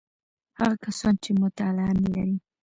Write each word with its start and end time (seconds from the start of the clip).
هغه 0.59 0.75
کسان 0.85 1.15
چې 1.23 1.31
مطالعه 1.43 1.93
نلري: 2.01 2.35